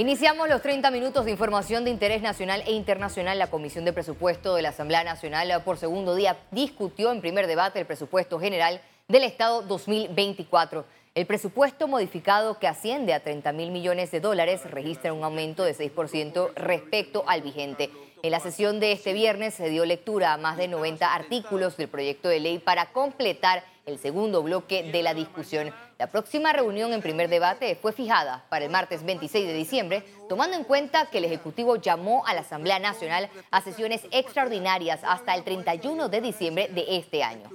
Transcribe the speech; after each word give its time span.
Iniciamos 0.00 0.48
los 0.48 0.62
30 0.62 0.90
minutos 0.90 1.26
de 1.26 1.30
información 1.30 1.84
de 1.84 1.90
interés 1.90 2.22
nacional 2.22 2.62
e 2.66 2.72
internacional. 2.72 3.38
La 3.38 3.50
Comisión 3.50 3.84
de 3.84 3.92
Presupuesto 3.92 4.54
de 4.54 4.62
la 4.62 4.70
Asamblea 4.70 5.04
Nacional 5.04 5.62
por 5.62 5.76
segundo 5.76 6.14
día 6.14 6.38
discutió 6.52 7.12
en 7.12 7.20
primer 7.20 7.46
debate 7.46 7.80
el 7.80 7.84
presupuesto 7.84 8.40
general 8.40 8.80
del 9.08 9.24
Estado 9.24 9.60
2024. 9.60 10.86
El 11.14 11.26
presupuesto 11.26 11.86
modificado 11.86 12.58
que 12.58 12.66
asciende 12.66 13.12
a 13.12 13.20
30 13.20 13.52
mil 13.52 13.72
millones 13.72 14.10
de 14.10 14.20
dólares 14.20 14.62
registra 14.70 15.12
un 15.12 15.22
aumento 15.22 15.64
de 15.64 15.76
6% 15.76 16.54
respecto 16.54 17.24
al 17.26 17.42
vigente. 17.42 17.90
En 18.22 18.30
la 18.30 18.40
sesión 18.40 18.80
de 18.80 18.92
este 18.92 19.12
viernes 19.12 19.52
se 19.52 19.68
dio 19.68 19.84
lectura 19.84 20.32
a 20.32 20.38
más 20.38 20.56
de 20.56 20.68
90 20.68 21.12
artículos 21.12 21.76
del 21.76 21.88
proyecto 21.88 22.30
de 22.30 22.40
ley 22.40 22.58
para 22.58 22.86
completar 22.86 23.64
el 23.90 23.98
segundo 23.98 24.42
bloque 24.42 24.90
de 24.90 25.02
la 25.02 25.14
discusión. 25.14 25.72
La 25.98 26.10
próxima 26.10 26.52
reunión 26.52 26.92
en 26.92 27.02
primer 27.02 27.28
debate 27.28 27.76
fue 27.80 27.92
fijada 27.92 28.46
para 28.48 28.64
el 28.64 28.70
martes 28.70 29.04
26 29.04 29.46
de 29.46 29.54
diciembre, 29.54 30.04
tomando 30.28 30.56
en 30.56 30.64
cuenta 30.64 31.10
que 31.10 31.18
el 31.18 31.24
Ejecutivo 31.24 31.76
llamó 31.76 32.26
a 32.26 32.34
la 32.34 32.40
Asamblea 32.40 32.78
Nacional 32.78 33.30
a 33.50 33.62
sesiones 33.62 34.02
extraordinarias 34.10 35.00
hasta 35.04 35.34
el 35.34 35.44
31 35.44 36.08
de 36.08 36.20
diciembre 36.20 36.68
de 36.68 36.96
este 36.96 37.22
año. 37.22 37.50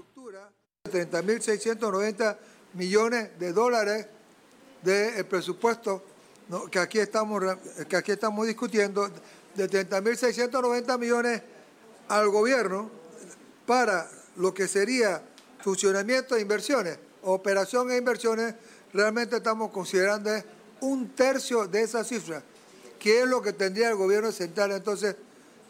30.690 0.85 2.37
millones 2.73 3.39
de 3.39 3.53
dólares 3.53 4.07
del 4.83 5.25
presupuesto 5.25 6.03
que, 6.71 6.79
aquí 6.79 6.99
estamos, 6.99 7.41
que 7.89 7.95
aquí 7.95 8.11
estamos 8.11 8.45
discutiendo, 8.45 9.09
de 9.55 9.69
30.690 9.69 10.99
millones 10.99 11.41
al 12.07 12.29
gobierno 12.29 12.91
para 13.65 14.07
lo 14.35 14.53
que 14.53 14.67
sería 14.67 15.21
funcionamiento 15.65 16.35
de 16.35 16.41
inversiones, 16.41 16.99
operación 17.23 17.89
e 17.89 17.97
inversiones, 17.97 18.53
realmente 18.93 19.37
estamos 19.37 19.71
considerando 19.71 20.29
un 20.81 21.09
tercio 21.15 21.65
de 21.65 21.81
esa 21.81 22.03
cifra, 22.03 22.43
que 22.99 23.21
es 23.21 23.27
lo 23.27 23.41
que 23.41 23.51
tendría 23.51 23.89
el 23.89 23.95
gobierno 23.95 24.31
central 24.31 24.73
entonces 24.73 25.15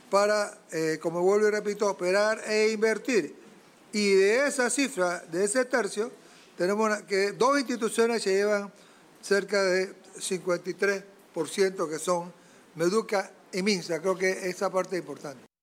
para, 0.09 0.59
eh, 0.73 0.99
como 1.01 1.21
vuelvo 1.21 1.47
y 1.47 1.51
repito, 1.51 1.89
operar 1.89 2.41
e 2.45 2.73
invertir. 2.73 3.37
Y 3.93 4.15
de 4.15 4.45
esa 4.47 4.69
cifra, 4.69 5.23
de 5.31 5.45
ese 5.45 5.63
tercio, 5.63 6.11
tenemos 6.57 6.93
que 7.03 7.31
dos 7.31 7.57
instituciones 7.57 8.21
se 8.21 8.33
llevan 8.33 8.73
cerca 9.21 9.63
de 9.63 9.93
53%, 10.19 11.89
que 11.89 11.99
son 11.99 12.33
Meduca 12.75 13.31
y 13.53 13.63
Minsa. 13.63 14.01
Creo 14.01 14.17
que 14.17 14.49
esa 14.49 14.69
parte 14.69 14.97
es 14.97 15.01
importante. 15.03 15.54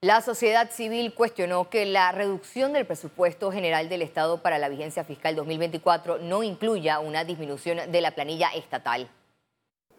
La 0.00 0.20
sociedad 0.20 0.70
civil 0.70 1.12
cuestionó 1.12 1.70
que 1.70 1.84
la 1.84 2.12
reducción 2.12 2.72
del 2.72 2.86
presupuesto 2.86 3.50
general 3.50 3.88
del 3.88 4.02
Estado 4.02 4.40
para 4.42 4.60
la 4.60 4.68
vigencia 4.68 5.02
fiscal 5.02 5.34
2024 5.34 6.20
no 6.20 6.44
incluya 6.44 7.00
una 7.00 7.24
disminución 7.24 7.90
de 7.90 8.00
la 8.00 8.14
planilla 8.14 8.50
estatal. 8.54 9.10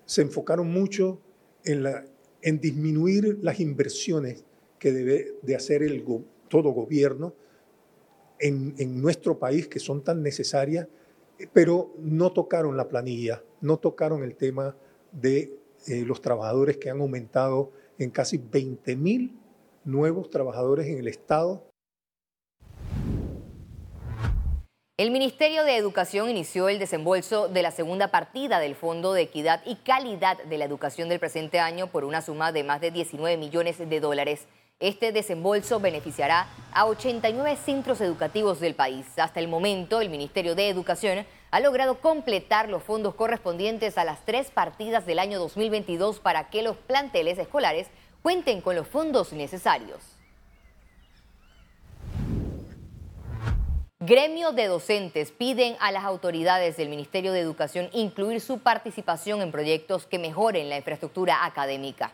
Se 0.05 0.21
enfocaron 0.21 0.71
mucho 0.71 1.19
en, 1.65 2.61
disminuir 2.61 3.39
las 3.41 3.59
inversiones 3.59 4.45
que 4.79 4.93
debe 4.93 5.33
de 5.41 5.57
hacer 5.57 5.81
todo 6.47 6.69
gobierno 6.69 7.33
en, 8.39 8.75
en 8.77 9.01
nuestro 9.01 9.37
país, 9.37 9.67
que 9.67 9.79
son 9.79 10.01
tan 10.01 10.23
necesarias, 10.23 10.87
pero 11.51 11.93
no 11.97 12.31
tocaron 12.31 12.77
la 12.77 12.87
planilla, 12.87 13.43
no 13.59 13.75
tocaron 13.75 14.23
el 14.23 14.37
tema 14.37 14.77
de 15.11 15.59
eh, 15.87 16.05
los 16.05 16.21
trabajadores 16.21 16.77
que 16.77 16.89
han 16.89 17.01
aumentado 17.01 17.73
en 17.97 18.11
casi 18.11 18.37
20 18.37 18.95
mil 18.95 19.35
nuevos 19.83 20.29
trabajadores 20.29 20.87
en 20.87 20.99
el 20.99 21.07
Estado. 21.07 21.69
El 24.97 25.11
Ministerio 25.11 25.63
de 25.63 25.77
Educación 25.77 26.29
inició 26.29 26.67
el 26.67 26.77
desembolso 26.77 27.47
de 27.47 27.61
la 27.61 27.71
segunda 27.71 28.09
partida 28.09 28.59
del 28.59 28.75
Fondo 28.75 29.13
de 29.13 29.21
Equidad 29.21 29.61
y 29.65 29.75
Calidad 29.75 30.43
de 30.43 30.57
la 30.57 30.65
Educación 30.65 31.07
del 31.07 31.21
presente 31.21 31.61
año 31.61 31.87
por 31.87 32.03
una 32.03 32.21
suma 32.21 32.51
de 32.51 32.65
más 32.65 32.81
de 32.81 32.91
19 32.91 33.37
millones 33.37 33.77
de 33.77 33.99
dólares. 34.01 34.45
Este 34.81 35.13
desembolso 35.13 35.79
beneficiará 35.79 36.47
a 36.73 36.85
89 36.85 37.57
centros 37.57 38.01
educativos 38.01 38.59
del 38.59 38.75
país. 38.75 39.05
Hasta 39.17 39.39
el 39.39 39.47
momento, 39.47 40.01
el 40.01 40.09
Ministerio 40.09 40.53
de 40.53 40.67
Educación 40.67 41.25
ha 41.51 41.59
logrado 41.61 41.99
completar 41.99 42.67
los 42.67 42.83
fondos 42.83 43.15
correspondientes 43.15 43.97
a 43.97 44.03
las 44.03 44.23
tres 44.25 44.51
partidas 44.51 45.05
del 45.05 45.19
año 45.19 45.39
2022 45.39 46.19
para 46.19 46.49
que 46.49 46.61
los 46.61 46.75
planteles 46.75 47.37
escolares 47.39 47.87
cuenten 48.21 48.61
con 48.61 48.75
los 48.75 48.87
fondos 48.87 49.33
necesarios. 49.33 50.01
Gremio 54.01 54.53
de 54.53 54.67
docentes 54.67 55.31
piden 55.31 55.75
a 55.81 55.91
las 55.91 56.05
autoridades 56.05 56.77
del 56.77 56.87
Ministerio 56.87 57.33
de 57.33 57.41
Educación 57.41 57.89
incluir 57.91 58.39
su 58.39 58.59
participación 58.59 59.41
en 59.41 59.51
proyectos 59.51 60.05
que 60.05 60.17
mejoren 60.17 60.69
la 60.69 60.77
infraestructura 60.77 61.45
académica. 61.45 62.13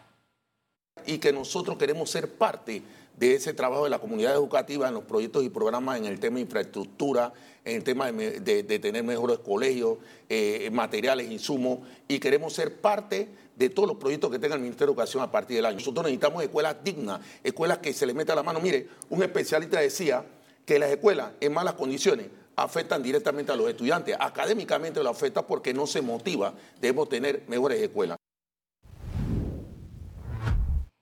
Y 1.05 1.19
que 1.19 1.31
nosotros 1.31 1.77
queremos 1.77 2.09
ser 2.09 2.33
parte 2.33 2.81
de 3.15 3.35
ese 3.35 3.53
trabajo 3.53 3.83
de 3.83 3.91
la 3.91 3.99
comunidad 3.99 4.33
educativa 4.33 4.87
en 4.87 4.95
los 4.95 5.03
proyectos 5.03 5.43
y 5.43 5.49
programas 5.49 5.99
en 5.99 6.05
el 6.05 6.19
tema 6.19 6.35
de 6.35 6.41
infraestructura, 6.41 7.31
en 7.63 7.77
el 7.77 7.83
tema 7.83 8.11
de, 8.11 8.79
tener 8.79 9.03
mejores 9.03 9.39
colegios, 9.39 9.99
eh, 10.27 10.69
materiales, 10.71 11.31
insumos, 11.31 11.79
y 12.07 12.19
queremos 12.19 12.53
ser 12.53 12.81
parte 12.81 13.29
de 13.55 13.69
todos 13.69 13.87
los 13.87 13.97
proyectos 13.97 14.31
que 14.31 14.39
tenga 14.39 14.55
el 14.55 14.61
Ministerio 14.61 14.87
de 14.87 14.91
Educación 14.93 15.23
a 15.23 15.31
partir 15.31 15.57
del 15.57 15.65
año. 15.65 15.77
Nosotros 15.77 16.03
necesitamos 16.03 16.43
escuelas 16.43 16.75
dignas, 16.83 17.21
escuelas 17.43 17.79
que 17.79 17.93
se 17.93 18.05
le 18.05 18.13
meta 18.13 18.35
la 18.35 18.43
mano. 18.43 18.59
Mire, 18.59 18.87
un 19.09 19.23
especialista 19.23 19.79
decía 19.79 20.23
que 20.65 20.79
las 20.79 20.89
escuelas 20.89 21.31
en 21.39 21.53
malas 21.53 21.75
condiciones 21.75 22.27
afectan 22.55 23.03
directamente 23.03 23.51
a 23.51 23.55
los 23.55 23.69
estudiantes. 23.69 24.15
Académicamente 24.19 25.01
lo 25.03 25.09
afecta 25.09 25.45
porque 25.45 25.73
no 25.73 25.87
se 25.87 26.01
motiva. 26.01 26.53
Debemos 26.79 27.09
tener 27.09 27.43
mejores 27.47 27.81
escuelas. 27.81 28.17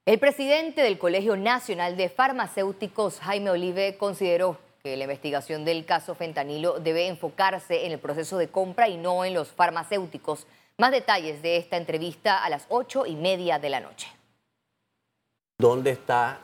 El 0.06 0.20
presidente 0.20 0.82
del 0.82 1.00
Colegio 1.00 1.38
Nacional 1.38 1.96
de 1.96 2.10
Farmacéuticos, 2.10 3.20
Jaime 3.22 3.52
Olive, 3.52 3.96
consideró 3.98 4.58
que 4.84 4.98
la 4.98 5.06
investigación 5.06 5.64
del 5.64 5.86
caso 5.86 6.14
fentanilo 6.14 6.78
debe 6.80 7.08
enfocarse 7.08 7.86
en 7.86 7.94
el 7.94 8.00
proceso 8.00 8.38
de 8.38 8.50
compra 8.50 8.90
y 8.90 8.98
no 8.98 9.24
en 9.24 9.34
los 9.34 9.48
farmacéuticos. 9.48 10.46
Más 10.80 10.92
detalles 10.92 11.44
de 11.44 11.58
esta 11.58 11.78
entrevista 11.78 12.44
a 12.44 12.50
las 12.50 12.66
ocho 12.70 13.06
y 13.06 13.16
media 13.16 13.60
de 13.60 13.70
la 13.70 13.80
noche. 13.80 14.08
¿Dónde 15.60 15.92
está 15.92 16.40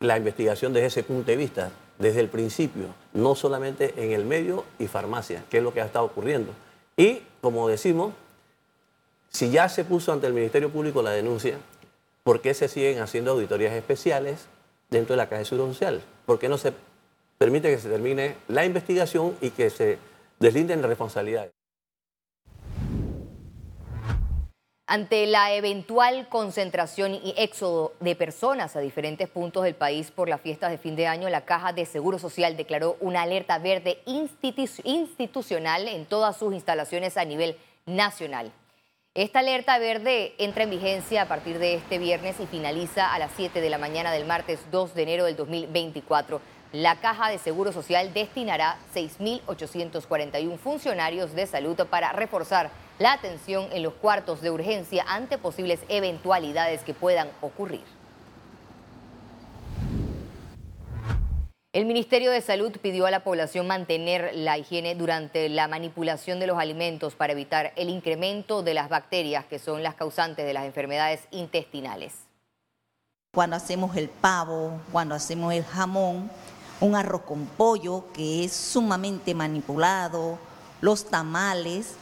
la 0.00 0.16
investigación 0.16 0.72
desde 0.72 0.88
ese 0.88 1.02
punto 1.04 1.30
de 1.30 1.36
vista? 1.36 1.70
Desde 1.96 2.20
el 2.20 2.28
principio, 2.28 2.86
no 3.12 3.36
solamente 3.36 3.94
en 3.96 4.10
el 4.10 4.24
medio 4.24 4.64
y 4.78 4.88
farmacia, 4.88 5.44
que 5.48 5.58
es 5.58 5.62
lo 5.62 5.72
que 5.72 5.80
ha 5.80 5.84
estado 5.84 6.06
ocurriendo. 6.06 6.52
Y, 6.96 7.22
como 7.40 7.68
decimos, 7.68 8.12
si 9.28 9.50
ya 9.50 9.68
se 9.68 9.84
puso 9.84 10.12
ante 10.12 10.26
el 10.26 10.32
Ministerio 10.32 10.70
Público 10.70 11.00
la 11.00 11.10
denuncia, 11.10 11.58
¿por 12.24 12.40
qué 12.40 12.54
se 12.54 12.66
siguen 12.66 13.00
haciendo 13.00 13.32
auditorías 13.32 13.72
especiales 13.74 14.46
dentro 14.88 15.12
de 15.12 15.18
la 15.18 15.28
Caja 15.28 15.40
de 15.40 15.44
Seguro 15.44 15.72
Social? 15.72 16.02
¿Por 16.26 16.40
qué 16.40 16.48
no 16.48 16.58
se 16.58 16.72
permite 17.38 17.70
que 17.70 17.78
se 17.78 17.88
termine 17.88 18.34
la 18.48 18.64
investigación 18.64 19.36
y 19.40 19.50
que 19.50 19.70
se 19.70 19.98
deslinden 20.40 20.82
responsabilidades? 20.82 21.52
Ante 24.92 25.24
la 25.28 25.52
eventual 25.52 26.28
concentración 26.28 27.14
y 27.14 27.32
éxodo 27.36 27.92
de 28.00 28.16
personas 28.16 28.74
a 28.74 28.80
diferentes 28.80 29.28
puntos 29.28 29.62
del 29.62 29.76
país 29.76 30.10
por 30.10 30.28
las 30.28 30.40
fiestas 30.40 30.72
de 30.72 30.78
fin 30.78 30.96
de 30.96 31.06
año, 31.06 31.28
la 31.28 31.44
Caja 31.44 31.72
de 31.72 31.86
Seguro 31.86 32.18
Social 32.18 32.56
declaró 32.56 32.96
una 32.98 33.22
alerta 33.22 33.58
verde 33.58 34.02
institucional 34.04 35.86
en 35.86 36.06
todas 36.06 36.36
sus 36.36 36.52
instalaciones 36.52 37.16
a 37.16 37.24
nivel 37.24 37.56
nacional. 37.86 38.50
Esta 39.14 39.38
alerta 39.38 39.78
verde 39.78 40.34
entra 40.38 40.64
en 40.64 40.70
vigencia 40.70 41.22
a 41.22 41.28
partir 41.28 41.60
de 41.60 41.74
este 41.74 41.98
viernes 41.98 42.40
y 42.40 42.46
finaliza 42.46 43.14
a 43.14 43.20
las 43.20 43.30
7 43.36 43.60
de 43.60 43.70
la 43.70 43.78
mañana 43.78 44.10
del 44.10 44.26
martes 44.26 44.58
2 44.72 44.96
de 44.96 45.02
enero 45.04 45.24
del 45.24 45.36
2024. 45.36 46.40
La 46.72 46.96
Caja 46.96 47.30
de 47.30 47.38
Seguro 47.38 47.70
Social 47.72 48.12
destinará 48.12 48.76
6.841 48.92 50.58
funcionarios 50.58 51.32
de 51.36 51.46
salud 51.46 51.76
para 51.88 52.10
reforzar 52.10 52.72
la 53.00 53.14
atención 53.14 53.66
en 53.72 53.82
los 53.82 53.94
cuartos 53.94 54.42
de 54.42 54.50
urgencia 54.50 55.04
ante 55.08 55.38
posibles 55.38 55.80
eventualidades 55.88 56.82
que 56.82 56.92
puedan 56.92 57.28
ocurrir. 57.40 57.82
El 61.72 61.86
Ministerio 61.86 62.30
de 62.30 62.42
Salud 62.42 62.72
pidió 62.82 63.06
a 63.06 63.10
la 63.10 63.24
población 63.24 63.66
mantener 63.66 64.32
la 64.34 64.58
higiene 64.58 64.94
durante 64.94 65.48
la 65.48 65.66
manipulación 65.66 66.40
de 66.40 66.46
los 66.46 66.58
alimentos 66.58 67.14
para 67.14 67.32
evitar 67.32 67.72
el 67.76 67.88
incremento 67.88 68.62
de 68.62 68.74
las 68.74 68.90
bacterias 68.90 69.46
que 69.46 69.58
son 69.58 69.82
las 69.82 69.94
causantes 69.94 70.44
de 70.44 70.52
las 70.52 70.66
enfermedades 70.66 71.20
intestinales. 71.30 72.12
Cuando 73.32 73.56
hacemos 73.56 73.96
el 73.96 74.10
pavo, 74.10 74.78
cuando 74.92 75.14
hacemos 75.14 75.54
el 75.54 75.64
jamón, 75.64 76.30
un 76.80 76.94
arroz 76.96 77.22
con 77.22 77.46
pollo 77.46 78.12
que 78.12 78.44
es 78.44 78.52
sumamente 78.52 79.34
manipulado, 79.34 80.38
los 80.82 81.06
tamales, 81.06 81.94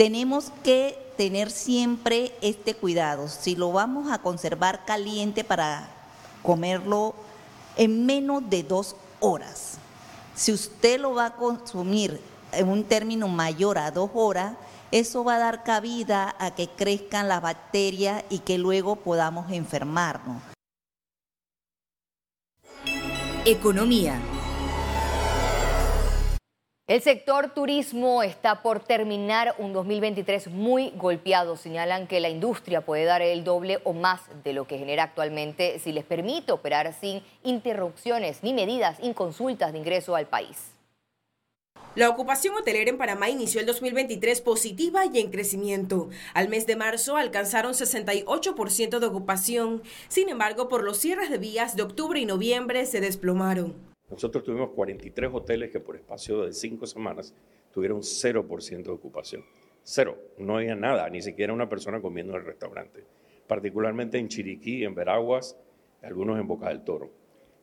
tenemos 0.00 0.50
que 0.64 1.12
tener 1.18 1.50
siempre 1.50 2.32
este 2.40 2.72
cuidado. 2.72 3.28
Si 3.28 3.54
lo 3.54 3.70
vamos 3.70 4.10
a 4.10 4.16
conservar 4.22 4.86
caliente 4.86 5.44
para 5.44 5.90
comerlo 6.42 7.14
en 7.76 8.06
menos 8.06 8.48
de 8.48 8.62
dos 8.62 8.96
horas. 9.20 9.76
Si 10.34 10.52
usted 10.52 10.98
lo 10.98 11.12
va 11.12 11.26
a 11.26 11.36
consumir 11.36 12.18
en 12.52 12.70
un 12.70 12.82
término 12.84 13.28
mayor 13.28 13.76
a 13.76 13.90
dos 13.90 14.10
horas, 14.14 14.54
eso 14.90 15.22
va 15.22 15.34
a 15.34 15.38
dar 15.38 15.64
cabida 15.64 16.34
a 16.38 16.54
que 16.54 16.66
crezcan 16.66 17.28
las 17.28 17.42
bacterias 17.42 18.24
y 18.30 18.38
que 18.38 18.56
luego 18.56 18.96
podamos 18.96 19.52
enfermarnos. 19.52 20.42
Economía. 23.44 24.18
El 26.90 27.02
sector 27.02 27.54
turismo 27.54 28.24
está 28.24 28.62
por 28.62 28.80
terminar 28.80 29.54
un 29.58 29.72
2023 29.72 30.48
muy 30.48 30.90
golpeado. 30.96 31.56
Señalan 31.56 32.08
que 32.08 32.18
la 32.18 32.30
industria 32.30 32.80
puede 32.80 33.04
dar 33.04 33.22
el 33.22 33.44
doble 33.44 33.78
o 33.84 33.92
más 33.92 34.22
de 34.42 34.52
lo 34.52 34.66
que 34.66 34.76
genera 34.76 35.04
actualmente 35.04 35.78
si 35.78 35.92
les 35.92 36.04
permite 36.04 36.50
operar 36.50 36.92
sin 36.92 37.22
interrupciones 37.44 38.42
ni 38.42 38.52
medidas 38.52 38.98
inconsultas 39.02 39.72
de 39.72 39.78
ingreso 39.78 40.16
al 40.16 40.26
país. 40.26 40.72
La 41.94 42.08
ocupación 42.08 42.56
hotelera 42.56 42.90
en 42.90 42.98
Panamá 42.98 43.30
inició 43.30 43.60
el 43.60 43.66
2023 43.66 44.40
positiva 44.40 45.06
y 45.06 45.20
en 45.20 45.30
crecimiento. 45.30 46.08
Al 46.34 46.48
mes 46.48 46.66
de 46.66 46.74
marzo 46.74 47.16
alcanzaron 47.16 47.74
68% 47.74 48.98
de 48.98 49.06
ocupación. 49.06 49.84
Sin 50.08 50.28
embargo, 50.28 50.68
por 50.68 50.82
los 50.82 50.98
cierres 50.98 51.30
de 51.30 51.38
vías 51.38 51.76
de 51.76 51.84
octubre 51.84 52.18
y 52.18 52.26
noviembre 52.26 52.84
se 52.84 53.00
desplomaron. 53.00 53.89
Nosotros 54.10 54.42
tuvimos 54.42 54.70
43 54.70 55.30
hoteles 55.32 55.70
que 55.70 55.80
por 55.80 55.96
espacio 55.96 56.44
de 56.44 56.52
cinco 56.52 56.86
semanas 56.86 57.34
tuvieron 57.72 58.00
0% 58.00 58.82
de 58.82 58.90
ocupación. 58.90 59.44
Cero. 59.82 60.18
No 60.38 60.56
había 60.56 60.74
nada, 60.74 61.08
ni 61.08 61.22
siquiera 61.22 61.52
una 61.52 61.68
persona 61.68 62.00
comiendo 62.00 62.34
en 62.34 62.40
el 62.40 62.46
restaurante. 62.46 63.04
Particularmente 63.46 64.18
en 64.18 64.28
Chiriquí, 64.28 64.84
en 64.84 64.94
Veraguas, 64.94 65.56
algunos 66.02 66.38
en 66.38 66.46
Boca 66.46 66.68
del 66.68 66.82
Toro. 66.82 67.10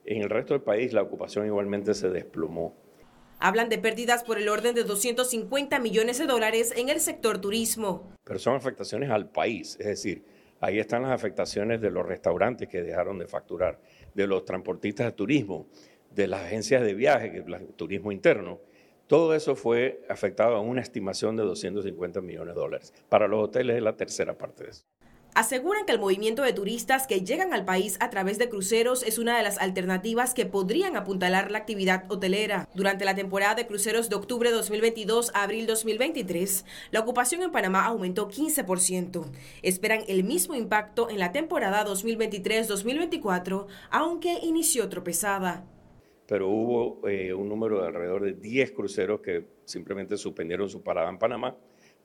En 0.06 0.22
el 0.22 0.30
resto 0.30 0.54
del 0.54 0.64
país 0.64 0.94
la 0.94 1.02
ocupación 1.02 1.46
igualmente 1.46 1.94
se 1.94 2.10
desplomó. 2.10 2.76
Hablan 3.40 3.70
de 3.70 3.78
pérdidas 3.78 4.24
por 4.24 4.40
el 4.40 4.50
orden 4.50 4.74
de 4.74 4.84
250 4.84 5.80
millones 5.80 6.18
de 6.18 6.26
dólares 6.26 6.74
en 6.76 6.90
el 6.90 7.00
sector 7.00 7.40
turismo. 7.40 8.12
Pero 8.24 8.40
son 8.40 8.56
afectaciones 8.56 9.12
al 9.12 9.30
país, 9.30 9.78
es 9.80 9.86
decir, 9.86 10.24
ahí 10.60 10.80
están 10.80 11.04
las 11.04 11.12
afectaciones 11.12 11.80
de 11.82 11.92
los 11.92 12.06
restaurantes 12.06 12.68
que 12.68 12.82
dejaron 12.82 13.20
de 13.20 13.28
facturar, 13.28 13.80
de 14.16 14.26
los 14.26 14.44
transportistas 14.44 15.06
de 15.06 15.12
turismo, 15.12 15.68
de 16.18 16.28
las 16.28 16.42
agencias 16.42 16.82
de 16.82 16.96
viaje, 16.96 17.46
turismo 17.76 18.12
interno, 18.12 18.60
todo 19.06 19.36
eso 19.36 19.56
fue 19.56 20.04
afectado 20.10 20.56
a 20.56 20.60
una 20.60 20.82
estimación 20.82 21.38
de 21.38 21.44
250 21.44 22.20
millones 22.22 22.56
de 22.56 22.60
dólares. 22.60 22.94
Para 23.08 23.28
los 23.28 23.42
hoteles 23.42 23.78
es 23.78 23.84
la 23.84 23.96
tercera 23.96 24.38
parte 24.38 24.66
de 24.66 24.72
eso. 24.72 24.84
Aseguran 25.36 25.86
que 25.86 25.92
el 25.92 26.00
movimiento 26.00 26.42
de 26.42 26.52
turistas 26.52 27.06
que 27.06 27.22
llegan 27.22 27.54
al 27.54 27.64
país 27.64 27.98
a 28.00 28.10
través 28.10 28.40
de 28.40 28.50
cruceros 28.50 29.04
es 29.04 29.20
una 29.20 29.38
de 29.38 29.44
las 29.44 29.60
alternativas 29.60 30.34
que 30.34 30.48
podrían 30.48 30.98
apuntalar 30.98 31.52
la 31.52 31.60
actividad 31.60 32.12
hotelera. 32.12 32.68
Durante 32.74 33.06
la 33.06 33.14
temporada 33.14 33.54
de 33.54 33.68
cruceros 33.68 34.10
de 34.10 34.16
octubre 34.16 34.50
2022 34.50 35.30
a 35.36 35.44
abril 35.44 35.68
2023, 35.68 36.66
la 36.90 37.02
ocupación 37.02 37.44
en 37.44 37.52
Panamá 37.52 37.86
aumentó 37.86 38.30
15%. 38.30 39.26
Esperan 39.62 40.02
el 40.08 40.24
mismo 40.24 40.56
impacto 40.56 41.08
en 41.12 41.20
la 41.20 41.32
temporada 41.32 41.86
2023-2024, 41.86 43.68
aunque 43.92 44.40
inició 44.42 44.90
tropezada 44.90 45.68
pero 46.28 46.50
hubo 46.50 47.08
eh, 47.08 47.34
un 47.34 47.48
número 47.48 47.82
de 47.82 47.88
alrededor 47.88 48.24
de 48.24 48.34
10 48.34 48.72
cruceros 48.72 49.22
que 49.22 49.46
simplemente 49.66 50.18
suspendieron 50.18 50.70
su 50.70 50.84
parada 50.84 51.10
en 51.10 51.18
Panamá 51.18 51.56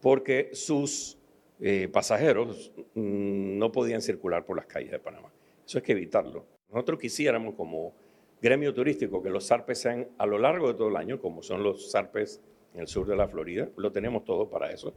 porque 0.00 0.50
sus 0.52 1.18
eh, 1.60 1.88
pasajeros 1.92 2.72
no 2.94 3.72
podían 3.72 4.02
circular 4.02 4.44
por 4.44 4.56
las 4.56 4.66
calles 4.66 4.90
de 4.90 4.98
Panamá. 4.98 5.32
Eso 5.66 5.78
hay 5.78 5.82
que 5.82 5.92
evitarlo. 5.92 6.44
Nosotros 6.70 6.98
quisiéramos 6.98 7.54
como 7.54 7.94
gremio 8.40 8.74
turístico 8.74 9.22
que 9.22 9.30
los 9.30 9.46
zarpes 9.46 9.80
sean 9.80 10.08
a 10.18 10.26
lo 10.26 10.38
largo 10.38 10.68
de 10.68 10.74
todo 10.74 10.88
el 10.88 10.96
año, 10.96 11.20
como 11.20 11.42
son 11.42 11.62
los 11.62 11.92
zarpes 11.92 12.42
en 12.74 12.80
el 12.80 12.88
sur 12.88 13.06
de 13.06 13.14
la 13.14 13.28
Florida, 13.28 13.68
lo 13.76 13.92
tenemos 13.92 14.24
todo 14.24 14.48
para 14.48 14.72
eso, 14.72 14.94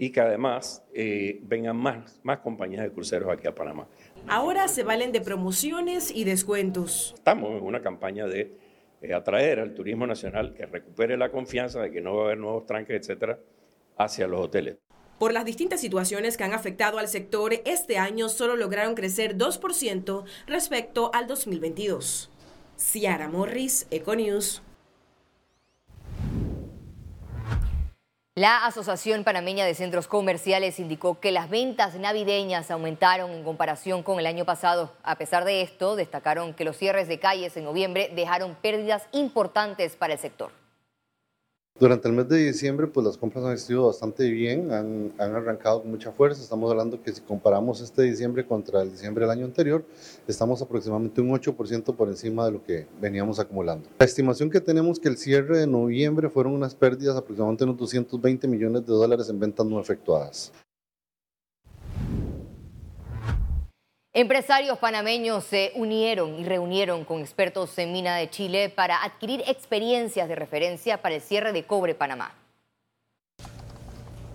y 0.00 0.12
que 0.12 0.22
además 0.22 0.82
eh, 0.94 1.40
vengan 1.42 1.76
más, 1.76 2.20
más 2.22 2.38
compañías 2.38 2.82
de 2.82 2.90
cruceros 2.90 3.30
aquí 3.30 3.46
a 3.46 3.54
Panamá. 3.54 3.86
Ahora 4.26 4.66
se 4.66 4.82
valen 4.82 5.12
de 5.12 5.20
promociones 5.20 6.10
y 6.10 6.24
descuentos. 6.24 7.12
Estamos 7.16 7.50
en 7.50 7.62
una 7.62 7.82
campaña 7.82 8.26
de 8.26 8.50
eh, 9.02 9.12
atraer 9.12 9.60
al 9.60 9.74
turismo 9.74 10.06
nacional 10.06 10.54
que 10.54 10.64
recupere 10.64 11.18
la 11.18 11.30
confianza 11.30 11.82
de 11.82 11.92
que 11.92 12.00
no 12.00 12.14
va 12.14 12.22
a 12.22 12.24
haber 12.28 12.38
nuevos 12.38 12.64
tranques, 12.64 12.98
etcétera, 12.98 13.40
hacia 13.98 14.26
los 14.26 14.40
hoteles. 14.40 14.78
Por 15.18 15.34
las 15.34 15.44
distintas 15.44 15.82
situaciones 15.82 16.38
que 16.38 16.44
han 16.44 16.54
afectado 16.54 16.98
al 16.98 17.08
sector, 17.08 17.52
este 17.66 17.98
año 17.98 18.30
solo 18.30 18.56
lograron 18.56 18.94
crecer 18.94 19.36
2% 19.36 20.24
respecto 20.46 21.10
al 21.12 21.26
2022. 21.26 22.30
Ciara 22.78 23.28
Morris, 23.28 23.86
Econews. 23.90 24.62
La 28.40 28.64
Asociación 28.64 29.22
Panameña 29.22 29.66
de 29.66 29.74
Centros 29.74 30.08
Comerciales 30.08 30.80
indicó 30.80 31.20
que 31.20 31.30
las 31.30 31.50
ventas 31.50 31.96
navideñas 31.96 32.70
aumentaron 32.70 33.32
en 33.32 33.44
comparación 33.44 34.02
con 34.02 34.18
el 34.18 34.24
año 34.24 34.46
pasado. 34.46 34.94
A 35.02 35.16
pesar 35.16 35.44
de 35.44 35.60
esto, 35.60 35.94
destacaron 35.94 36.54
que 36.54 36.64
los 36.64 36.78
cierres 36.78 37.06
de 37.06 37.18
calles 37.18 37.54
en 37.58 37.64
noviembre 37.64 38.10
dejaron 38.14 38.54
pérdidas 38.54 39.02
importantes 39.12 39.94
para 39.94 40.14
el 40.14 40.18
sector. 40.18 40.52
Durante 41.80 42.08
el 42.08 42.14
mes 42.14 42.28
de 42.28 42.36
diciembre, 42.36 42.88
pues 42.88 43.06
las 43.06 43.16
compras 43.16 43.42
han 43.42 43.56
sido 43.56 43.86
bastante 43.86 44.28
bien, 44.28 44.70
han, 44.70 45.14
arrancado 45.18 45.80
con 45.80 45.90
mucha 45.90 46.12
fuerza. 46.12 46.42
Estamos 46.42 46.70
hablando 46.70 47.02
que 47.02 47.10
si 47.10 47.22
comparamos 47.22 47.80
este 47.80 48.02
diciembre 48.02 48.44
contra 48.44 48.82
el 48.82 48.90
diciembre 48.90 49.24
del 49.24 49.30
año 49.30 49.46
anterior, 49.46 49.82
estamos 50.28 50.60
aproximadamente 50.60 51.22
un 51.22 51.30
8% 51.30 51.96
por 51.96 52.08
encima 52.08 52.44
de 52.44 52.52
lo 52.52 52.62
que 52.62 52.86
veníamos 53.00 53.38
acumulando. 53.38 53.88
La 53.98 54.04
estimación 54.04 54.50
que 54.50 54.60
tenemos 54.60 55.00
que 55.00 55.08
el 55.08 55.16
cierre 55.16 55.56
de 55.56 55.66
noviembre 55.66 56.28
fueron 56.28 56.52
unas 56.52 56.74
pérdidas 56.74 57.16
aproximadamente 57.16 57.64
unos 57.64 57.78
220 57.78 58.46
millones 58.46 58.84
de 58.84 58.92
dólares 58.92 59.30
en 59.30 59.40
ventas 59.40 59.64
no 59.64 59.80
efectuadas. 59.80 60.52
Empresarios 64.12 64.76
panameños 64.78 65.44
se 65.44 65.70
unieron 65.76 66.40
y 66.40 66.44
reunieron 66.44 67.04
con 67.04 67.20
expertos 67.20 67.78
en 67.78 67.92
mina 67.92 68.16
de 68.16 68.28
Chile 68.28 68.68
para 68.68 69.04
adquirir 69.04 69.44
experiencias 69.46 70.28
de 70.28 70.34
referencia 70.34 71.00
para 71.00 71.14
el 71.14 71.20
cierre 71.20 71.52
de 71.52 71.64
cobre 71.64 71.94
Panamá. 71.94 72.39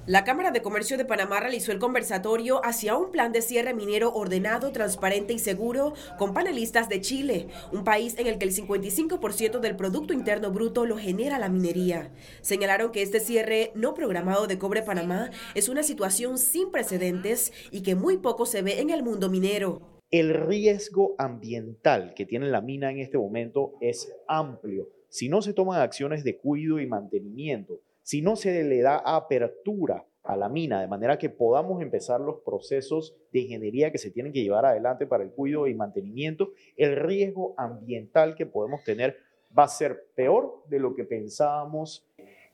La 0.07 0.23
Cámara 0.23 0.51
de 0.51 0.61
Comercio 0.61 0.99
de 0.99 1.05
Panamá 1.05 1.39
realizó 1.39 1.71
el 1.71 1.79
conversatorio 1.79 2.63
hacia 2.63 2.95
un 2.95 3.09
plan 3.09 3.31
de 3.31 3.41
cierre 3.41 3.73
minero 3.73 4.13
ordenado, 4.13 4.71
transparente 4.71 5.33
y 5.33 5.39
seguro 5.39 5.93
con 6.19 6.31
panelistas 6.31 6.89
de 6.89 7.01
Chile, 7.01 7.47
un 7.71 7.83
país 7.83 8.15
en 8.19 8.27
el 8.27 8.37
que 8.37 8.45
el 8.45 8.53
55% 8.53 9.59
del 9.59 9.75
Producto 9.75 10.13
Interno 10.13 10.51
Bruto 10.51 10.85
lo 10.85 10.95
genera 10.95 11.39
la 11.39 11.49
minería. 11.49 12.11
Señalaron 12.41 12.91
que 12.91 13.01
este 13.01 13.19
cierre 13.19 13.71
no 13.73 13.95
programado 13.95 14.45
de 14.45 14.59
Cobre 14.59 14.83
Panamá 14.83 15.31
es 15.55 15.69
una 15.69 15.81
situación 15.81 16.37
sin 16.37 16.69
precedentes 16.69 17.51
y 17.71 17.81
que 17.81 17.95
muy 17.95 18.17
poco 18.17 18.45
se 18.45 18.61
ve 18.61 18.81
en 18.81 18.91
el 18.91 19.01
mundo 19.01 19.27
minero. 19.27 19.81
El 20.11 20.35
riesgo 20.35 21.15
ambiental 21.17 22.13
que 22.13 22.27
tiene 22.27 22.45
la 22.45 22.61
mina 22.61 22.91
en 22.91 22.99
este 22.99 23.17
momento 23.17 23.73
es 23.81 24.13
amplio. 24.27 24.87
Si 25.09 25.29
no 25.29 25.41
se 25.41 25.53
toman 25.53 25.81
acciones 25.81 26.23
de 26.23 26.37
cuidado 26.37 26.79
y 26.79 26.85
mantenimiento, 26.85 27.79
si 28.05 28.21
no 28.21 28.35
se 28.35 28.63
le 28.63 28.81
da 28.81 28.97
apertura 28.97 30.05
a 30.21 30.37
la 30.37 30.47
mina, 30.47 30.79
de 30.79 30.87
manera 30.87 31.17
que 31.17 31.31
podamos 31.31 31.81
empezar 31.81 32.21
los 32.21 32.39
procesos 32.41 33.17
de 33.31 33.39
ingeniería 33.39 33.91
que 33.91 33.97
se 33.97 34.11
tienen 34.11 34.31
que 34.31 34.43
llevar 34.43 34.63
adelante 34.63 35.07
para 35.07 35.23
el 35.23 35.31
cuidado 35.31 35.65
y 35.65 35.73
mantenimiento, 35.73 36.51
el 36.77 36.97
riesgo 36.97 37.55
ambiental 37.57 38.35
que 38.35 38.45
podemos 38.45 38.83
tener 38.83 39.17
va 39.57 39.63
a 39.63 39.67
ser 39.67 40.05
peor 40.13 40.61
de 40.67 40.77
lo 40.77 40.93
que 40.93 41.03
pensábamos. 41.03 42.07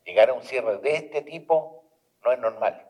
Llegar 0.05 0.29
a 0.29 0.34
un 0.36 0.41
cierre 0.41 0.77
de 0.77 0.96
este 0.96 1.22
tipo 1.22 1.84
no 2.24 2.31
es 2.31 2.39
normal. 2.39 2.88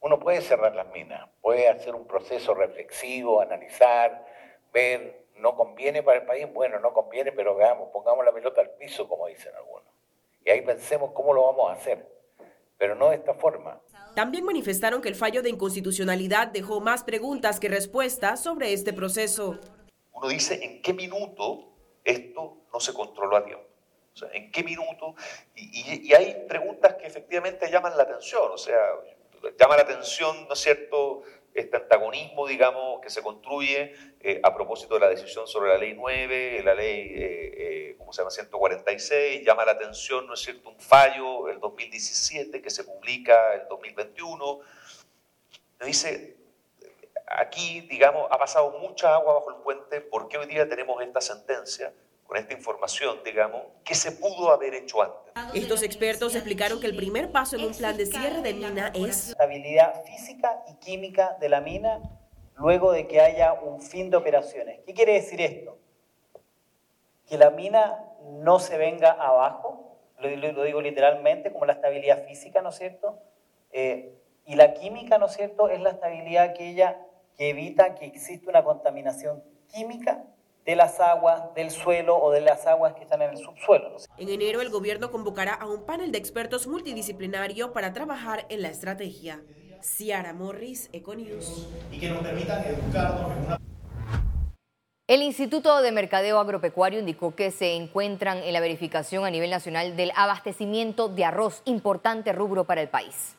Uno 0.00 0.18
puede 0.18 0.40
cerrar 0.40 0.74
las 0.74 0.88
minas, 0.92 1.30
puede 1.40 1.68
hacer 1.68 1.94
un 1.94 2.08
proceso 2.08 2.54
reflexivo, 2.54 3.40
analizar, 3.40 4.26
ver, 4.72 5.26
no 5.36 5.54
conviene 5.54 6.02
para 6.02 6.18
el 6.18 6.26
país, 6.26 6.52
bueno, 6.52 6.80
no 6.80 6.92
conviene, 6.92 7.30
pero 7.30 7.54
veamos, 7.54 7.90
pongamos 7.92 8.24
la 8.24 8.32
pelota 8.32 8.62
al 8.62 8.70
piso, 8.70 9.08
como 9.08 9.28
dicen 9.28 9.54
algunos. 9.54 9.99
Y 10.50 10.52
ahí 10.52 10.62
pensemos 10.62 11.12
cómo 11.14 11.32
lo 11.32 11.44
vamos 11.44 11.70
a 11.70 11.74
hacer, 11.74 12.04
pero 12.76 12.96
no 12.96 13.10
de 13.10 13.14
esta 13.14 13.34
forma. 13.34 13.80
También 14.16 14.44
manifestaron 14.44 15.00
que 15.00 15.08
el 15.08 15.14
fallo 15.14 15.42
de 15.42 15.50
inconstitucionalidad 15.50 16.48
dejó 16.48 16.80
más 16.80 17.04
preguntas 17.04 17.60
que 17.60 17.68
respuestas 17.68 18.42
sobre 18.42 18.72
este 18.72 18.92
proceso. 18.92 19.60
Uno 20.10 20.26
dice, 20.26 20.58
¿en 20.60 20.82
qué 20.82 20.92
minuto 20.92 21.72
esto 22.02 22.64
no 22.72 22.80
se 22.80 22.92
controló 22.92 23.36
a 23.36 23.44
tiempo? 23.44 23.64
O 24.12 24.16
sea, 24.16 24.28
¿en 24.32 24.50
qué 24.50 24.64
minuto? 24.64 25.14
Y, 25.54 26.08
y, 26.08 26.14
hay 26.14 26.44
preguntas 26.48 26.94
que 26.94 27.06
efectivamente 27.06 27.70
llaman 27.70 27.96
la 27.96 28.02
atención, 28.02 28.50
o 28.50 28.58
sea, 28.58 28.76
llama 29.56 29.76
la 29.76 29.82
atención, 29.82 30.48
¿no 30.48 30.54
es 30.54 30.58
cierto?, 30.58 31.22
este 31.54 31.76
antagonismo, 31.76 32.46
digamos, 32.46 33.00
que 33.00 33.10
se 33.10 33.22
construye 33.22 33.94
eh, 34.20 34.40
a 34.42 34.54
propósito 34.54 34.94
de 34.94 35.00
la 35.00 35.08
decisión 35.08 35.46
sobre 35.46 35.70
la 35.70 35.78
ley 35.78 35.94
9, 35.94 36.62
la 36.62 36.74
ley, 36.74 37.12
eh, 37.14 37.54
eh, 37.56 37.94
¿cómo 37.98 38.12
se 38.12 38.22
llama?, 38.22 38.30
146, 38.30 39.44
llama 39.44 39.64
la 39.64 39.72
atención, 39.72 40.26
¿no 40.26 40.34
es 40.34 40.40
cierto?, 40.40 40.68
un 40.68 40.78
fallo, 40.78 41.48
el 41.48 41.58
2017, 41.58 42.62
que 42.62 42.70
se 42.70 42.84
publica 42.84 43.54
el 43.54 43.68
2021. 43.68 44.60
Nos 45.80 45.86
dice, 45.86 46.36
aquí, 47.26 47.80
digamos, 47.82 48.28
ha 48.30 48.38
pasado 48.38 48.70
mucha 48.78 49.14
agua 49.14 49.34
bajo 49.34 49.50
el 49.50 49.62
puente, 49.62 50.00
porque 50.00 50.38
hoy 50.38 50.46
día 50.46 50.68
tenemos 50.68 51.02
esta 51.02 51.20
sentencia, 51.20 51.92
con 52.30 52.38
esta 52.38 52.54
información, 52.54 53.18
digamos, 53.24 53.60
que 53.84 53.96
se 53.96 54.12
pudo 54.12 54.52
haber 54.52 54.72
hecho 54.72 55.02
antes. 55.02 55.34
Estos 55.52 55.82
expertos 55.82 56.36
explicaron 56.36 56.78
que 56.80 56.86
el 56.86 56.94
primer 56.94 57.32
paso 57.32 57.56
en 57.56 57.64
un 57.64 57.74
plan 57.74 57.96
de 57.96 58.06
cierre 58.06 58.40
de 58.40 58.54
mina 58.54 58.92
es... 58.94 59.30
Estabilidad 59.30 60.04
física 60.04 60.62
y 60.68 60.76
química 60.76 61.36
de 61.40 61.48
la 61.48 61.60
mina 61.60 62.00
luego 62.54 62.92
de 62.92 63.08
que 63.08 63.20
haya 63.20 63.54
un 63.54 63.82
fin 63.82 64.10
de 64.10 64.16
operaciones. 64.16 64.78
¿Qué 64.86 64.94
quiere 64.94 65.14
decir 65.14 65.40
esto? 65.40 65.76
Que 67.26 67.36
la 67.36 67.50
mina 67.50 67.98
no 68.22 68.60
se 68.60 68.78
venga 68.78 69.10
abajo, 69.10 69.98
lo, 70.20 70.62
digo 70.62 70.80
literalmente, 70.80 71.50
como 71.50 71.66
la 71.66 71.72
estabilidad 71.72 72.24
física, 72.28 72.62
¿no 72.62 72.68
es 72.68 72.76
cierto? 72.76 73.18
Eh, 73.72 74.14
y 74.46 74.54
la 74.54 74.72
química, 74.74 75.18
¿no 75.18 75.26
es 75.26 75.32
cierto?, 75.32 75.68
es 75.68 75.80
la 75.80 75.90
estabilidad 75.90 76.44
aquella 76.44 77.04
que 77.36 77.50
evita 77.50 77.96
que 77.96 78.06
exista 78.06 78.50
una 78.50 78.62
contaminación 78.62 79.42
química 79.66 80.22
de 80.70 80.76
las 80.76 81.00
aguas, 81.00 81.52
del 81.54 81.72
suelo 81.72 82.16
o 82.16 82.30
de 82.30 82.40
las 82.40 82.64
aguas 82.68 82.94
que 82.94 83.02
están 83.02 83.22
en 83.22 83.30
el 83.30 83.38
subsuelo. 83.38 83.96
En 84.18 84.28
enero 84.28 84.60
el 84.60 84.70
gobierno 84.70 85.10
convocará 85.10 85.54
a 85.54 85.66
un 85.66 85.84
panel 85.84 86.12
de 86.12 86.18
expertos 86.18 86.68
multidisciplinario 86.68 87.72
para 87.72 87.92
trabajar 87.92 88.46
en 88.50 88.62
la 88.62 88.68
estrategia. 88.68 89.42
Ciara 89.82 90.32
Morris, 90.32 90.88
Econews. 90.92 91.68
Y 91.90 91.98
que 91.98 92.08
nos 92.08 92.22
permitan 92.22 92.64
educarnos 92.64 93.32
en 93.32 93.44
una... 93.46 93.58
El 95.08 95.22
Instituto 95.22 95.82
de 95.82 95.90
Mercadeo 95.90 96.38
Agropecuario 96.38 97.00
indicó 97.00 97.34
que 97.34 97.50
se 97.50 97.74
encuentran 97.74 98.38
en 98.38 98.52
la 98.52 98.60
verificación 98.60 99.24
a 99.24 99.30
nivel 99.30 99.50
nacional 99.50 99.96
del 99.96 100.12
abastecimiento 100.14 101.08
de 101.08 101.24
arroz, 101.24 101.62
importante 101.64 102.32
rubro 102.32 102.64
para 102.64 102.80
el 102.80 102.88
país. 102.88 103.36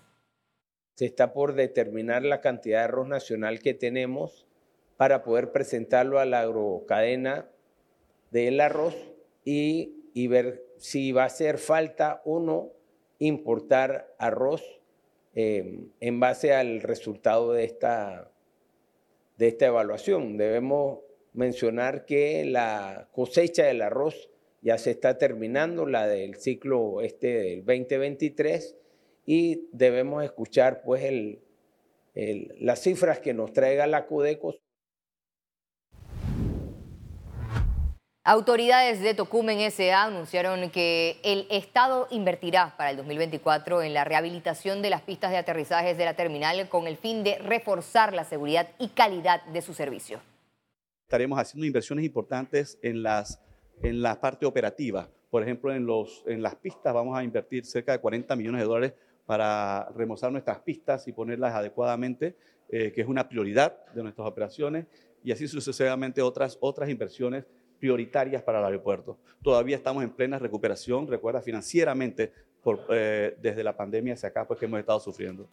Se 0.97 1.05
está 1.05 1.31
por 1.31 1.53
determinar 1.53 2.23
la 2.23 2.41
cantidad 2.41 2.79
de 2.79 2.83
arroz 2.83 3.07
nacional 3.07 3.59
que 3.59 3.73
tenemos 3.73 4.45
para 5.01 5.23
poder 5.23 5.51
presentarlo 5.51 6.19
a 6.19 6.25
la 6.25 6.41
agrocadena 6.41 7.49
del 8.29 8.61
arroz 8.61 8.95
y, 9.43 9.95
y 10.13 10.27
ver 10.27 10.63
si 10.77 11.11
va 11.11 11.23
a 11.23 11.25
hacer 11.25 11.57
falta 11.57 12.21
o 12.23 12.39
no 12.39 12.69
importar 13.17 14.13
arroz 14.19 14.61
eh, 15.33 15.87
en 16.01 16.19
base 16.19 16.53
al 16.53 16.81
resultado 16.81 17.51
de 17.51 17.63
esta, 17.63 18.29
de 19.39 19.47
esta 19.47 19.65
evaluación. 19.65 20.37
Debemos 20.37 20.99
mencionar 21.33 22.05
que 22.05 22.45
la 22.45 23.09
cosecha 23.11 23.65
del 23.65 23.81
arroz 23.81 24.29
ya 24.61 24.77
se 24.77 24.91
está 24.91 25.17
terminando, 25.17 25.87
la 25.87 26.05
del 26.05 26.35
ciclo 26.35 27.01
este 27.01 27.33
del 27.33 27.65
2023, 27.65 28.77
y 29.25 29.67
debemos 29.71 30.23
escuchar 30.23 30.83
pues 30.83 31.03
el, 31.05 31.39
las 32.59 32.83
cifras 32.83 33.19
que 33.19 33.33
nos 33.33 33.51
traiga 33.51 33.87
la 33.87 34.05
Codeco 34.05 34.53
Autoridades 38.31 39.01
de 39.01 39.13
Tocumen 39.13 39.59
S.A. 39.59 40.05
anunciaron 40.05 40.69
que 40.69 41.19
el 41.21 41.47
Estado 41.49 42.07
invertirá 42.11 42.75
para 42.77 42.91
el 42.91 42.95
2024 42.95 43.81
en 43.81 43.93
la 43.93 44.05
rehabilitación 44.05 44.81
de 44.81 44.89
las 44.89 45.01
pistas 45.01 45.31
de 45.31 45.37
aterrizajes 45.37 45.97
de 45.97 46.05
la 46.05 46.15
terminal 46.15 46.69
con 46.69 46.87
el 46.87 46.95
fin 46.95 47.25
de 47.25 47.39
reforzar 47.39 48.13
la 48.13 48.23
seguridad 48.23 48.69
y 48.79 48.87
calidad 48.87 49.43
de 49.47 49.61
su 49.61 49.73
servicio. 49.73 50.21
Estaremos 51.03 51.37
haciendo 51.39 51.67
inversiones 51.67 52.05
importantes 52.05 52.79
en, 52.81 53.03
las, 53.03 53.41
en 53.83 54.01
la 54.01 54.21
parte 54.21 54.45
operativa. 54.45 55.09
Por 55.29 55.43
ejemplo, 55.43 55.73
en, 55.73 55.85
los, 55.85 56.23
en 56.25 56.41
las 56.41 56.55
pistas 56.55 56.93
vamos 56.93 57.17
a 57.17 57.25
invertir 57.25 57.65
cerca 57.65 57.91
de 57.91 57.99
40 57.99 58.33
millones 58.37 58.61
de 58.61 58.65
dólares 58.65 58.93
para 59.25 59.89
remozar 59.93 60.31
nuestras 60.31 60.59
pistas 60.59 61.05
y 61.05 61.11
ponerlas 61.11 61.53
adecuadamente, 61.53 62.37
eh, 62.69 62.93
que 62.93 63.01
es 63.01 63.07
una 63.09 63.27
prioridad 63.27 63.75
de 63.93 64.03
nuestras 64.03 64.25
operaciones, 64.25 64.85
y 65.21 65.33
así 65.33 65.49
sucesivamente 65.49 66.21
otras, 66.21 66.57
otras 66.61 66.89
inversiones 66.89 67.43
prioritarias 67.81 68.43
para 68.43 68.59
el 68.59 68.65
aeropuerto. 68.65 69.17
Todavía 69.43 69.75
estamos 69.75 70.03
en 70.03 70.11
plena 70.11 70.37
recuperación, 70.37 71.07
recuerda, 71.07 71.41
financieramente, 71.41 72.31
eh, 72.89 73.35
desde 73.41 73.63
la 73.63 73.75
pandemia 73.75 74.13
hacia 74.13 74.29
acá, 74.29 74.47
pues 74.47 74.59
que 74.59 74.67
hemos 74.67 74.79
estado 74.79 74.99
sufriendo. 74.99 75.49